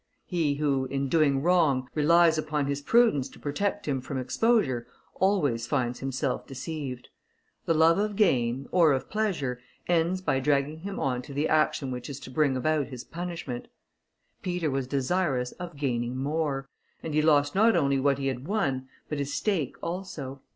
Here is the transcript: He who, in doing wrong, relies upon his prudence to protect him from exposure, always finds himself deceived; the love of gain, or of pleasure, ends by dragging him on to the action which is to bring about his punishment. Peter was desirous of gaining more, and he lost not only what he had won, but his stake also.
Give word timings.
He 0.25 0.55
who, 0.55 0.85
in 0.87 1.09
doing 1.09 1.43
wrong, 1.43 1.87
relies 1.93 2.39
upon 2.39 2.65
his 2.65 2.81
prudence 2.81 3.29
to 3.29 3.39
protect 3.39 3.87
him 3.87 4.01
from 4.01 4.17
exposure, 4.17 4.87
always 5.13 5.67
finds 5.67 5.99
himself 5.99 6.47
deceived; 6.47 7.09
the 7.67 7.75
love 7.75 7.99
of 7.99 8.15
gain, 8.15 8.65
or 8.71 8.93
of 8.93 9.11
pleasure, 9.11 9.59
ends 9.85 10.19
by 10.19 10.39
dragging 10.39 10.79
him 10.79 10.99
on 10.99 11.21
to 11.21 11.35
the 11.35 11.47
action 11.47 11.91
which 11.91 12.09
is 12.09 12.19
to 12.21 12.31
bring 12.31 12.57
about 12.57 12.87
his 12.87 13.03
punishment. 13.03 13.67
Peter 14.41 14.71
was 14.71 14.87
desirous 14.87 15.51
of 15.61 15.75
gaining 15.77 16.17
more, 16.17 16.67
and 17.03 17.13
he 17.13 17.21
lost 17.21 17.53
not 17.53 17.75
only 17.75 17.99
what 17.99 18.17
he 18.17 18.25
had 18.25 18.47
won, 18.47 18.87
but 19.07 19.19
his 19.19 19.31
stake 19.31 19.75
also. 19.83 20.41